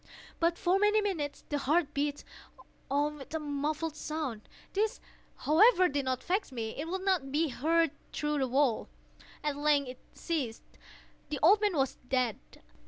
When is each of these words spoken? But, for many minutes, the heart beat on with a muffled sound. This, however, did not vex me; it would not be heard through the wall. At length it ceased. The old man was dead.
But, 0.39 0.57
for 0.57 0.79
many 0.79 0.99
minutes, 0.99 1.43
the 1.49 1.59
heart 1.59 1.93
beat 1.93 2.23
on 2.89 3.17
with 3.17 3.35
a 3.35 3.39
muffled 3.39 3.95
sound. 3.95 4.49
This, 4.73 4.99
however, 5.35 5.87
did 5.87 6.05
not 6.05 6.23
vex 6.23 6.51
me; 6.51 6.71
it 6.75 6.87
would 6.87 7.05
not 7.05 7.31
be 7.31 7.49
heard 7.49 7.91
through 8.11 8.39
the 8.39 8.47
wall. 8.47 8.89
At 9.43 9.57
length 9.57 9.89
it 9.89 9.99
ceased. 10.15 10.63
The 11.29 11.37
old 11.43 11.61
man 11.61 11.77
was 11.77 11.99
dead. 12.09 12.39